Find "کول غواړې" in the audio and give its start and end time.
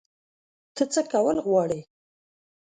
1.11-1.81